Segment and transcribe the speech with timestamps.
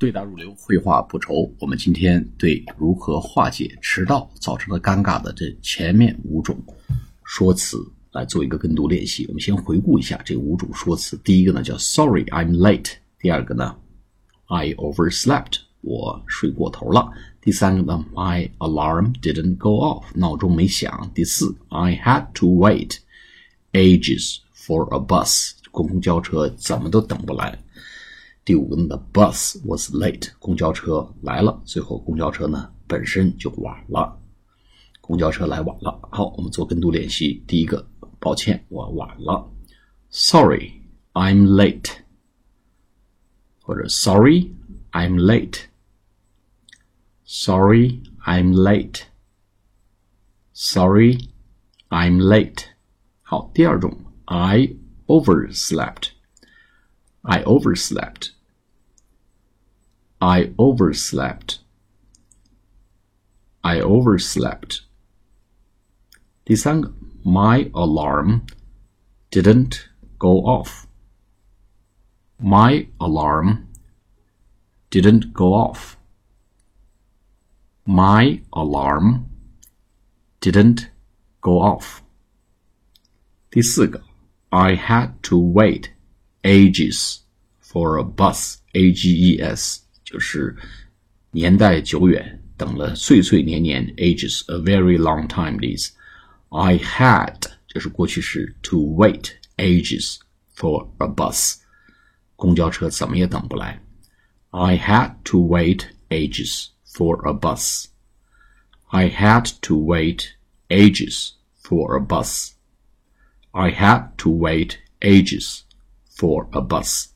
[0.00, 1.54] 对答如流，绘画不愁。
[1.58, 6.58] 我们今天对如何化解迟到造成的尴尬的这前面五种
[7.22, 7.76] 说辞
[8.12, 9.26] 来做一个跟读练习。
[9.26, 11.18] 我们先回顾一下这五种说辞。
[11.18, 12.92] 第一个呢叫 Sorry, I'm late。
[13.18, 13.76] 第二个呢
[14.46, 17.12] ，I overslept，我睡过头了。
[17.42, 21.10] 第三个呢，My alarm didn't go off，闹钟没响。
[21.14, 22.96] 第四，I had to wait
[23.72, 27.62] ages for a bus，公交车怎么都等不来。
[28.43, 34.19] 第五个呢，the bus was late，公交车来了，最后公交车呢本身就晚了，
[35.01, 35.99] 公交车来晚了。
[36.11, 37.43] 好，我们做跟读练习。
[37.47, 37.87] 第一个，
[38.19, 39.49] 抱歉，我晚了，
[40.09, 40.73] Sorry,
[41.13, 41.91] I'm late，
[43.61, 44.51] 或者 Sorry,
[44.91, 49.01] I'm late。Sorry, I'm late.
[50.53, 51.29] Sorry,
[51.89, 52.65] I'm late.
[53.23, 54.75] 好，第二种，I
[55.07, 56.08] overslept.
[57.23, 58.31] I overslept.
[60.19, 61.59] I overslept.
[63.61, 64.81] I overslept.
[66.45, 68.41] 第三个，My alarm
[69.31, 69.87] didn't
[70.19, 70.85] go off.
[72.37, 73.67] My alarm
[74.91, 75.95] didn't go off.
[77.83, 79.25] My alarm
[80.39, 80.89] didn't
[81.41, 82.01] go off.
[83.49, 84.03] 第四个，
[84.49, 85.89] I had to wait
[86.43, 87.19] ages
[87.61, 88.57] for a bus.
[88.73, 90.55] A G E S 就是
[91.31, 95.93] 年代久远，等了岁岁年年，ages a very long time 的意思。
[96.49, 100.17] I had 就是过去式，to wait ages
[100.55, 101.55] for a bus，
[102.35, 103.81] 公交车怎么也等不来。
[104.49, 107.85] I had to wait ages for a bus.
[108.87, 110.31] I had to wait
[110.69, 111.31] ages
[111.61, 112.51] for a bus.
[113.51, 115.61] I had to wait ages
[116.19, 117.07] for a bus.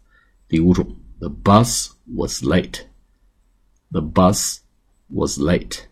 [0.48, 2.88] 第五种，The bus was late.
[3.92, 4.60] The bus
[5.10, 5.86] was late.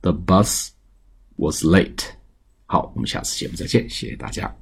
[0.00, 0.70] The bus
[1.36, 2.04] was late.
[2.66, 4.56] 好，我们下次节目再见，谢谢大家。